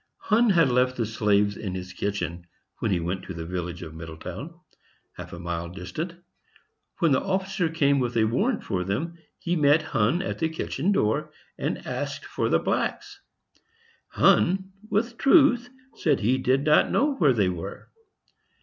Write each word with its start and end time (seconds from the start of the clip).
Hunn 0.17 0.49
had 0.49 0.71
left 0.71 0.97
the 0.97 1.05
slaves 1.05 1.55
in 1.55 1.75
his 1.75 1.93
kitchen 1.93 2.47
when 2.79 2.89
he 2.89 2.99
went 2.99 3.21
to 3.25 3.35
the 3.35 3.45
village 3.45 3.83
of 3.83 3.93
Middletown, 3.93 4.59
half 5.13 5.31
a 5.31 5.37
mile 5.37 5.69
distant. 5.69 6.15
When 6.97 7.11
the 7.11 7.21
officer 7.21 7.69
came 7.69 7.99
with 7.99 8.17
a 8.17 8.23
warrant 8.23 8.63
for 8.63 8.83
them, 8.83 9.19
he 9.37 9.55
met 9.55 9.83
Hunn 9.83 10.23
at 10.23 10.39
the 10.39 10.49
kitchen 10.49 10.91
door, 10.91 11.31
and 11.55 11.85
asked 11.85 12.25
for 12.25 12.49
the 12.49 12.57
blacks; 12.57 13.21
Hunn, 14.07 14.71
with 14.89 15.19
truth, 15.19 15.69
said 15.93 16.19
he 16.21 16.39
did 16.39 16.63
not 16.63 16.89
know 16.89 17.13
where 17.17 17.33
they 17.33 17.49
were. 17.49 17.91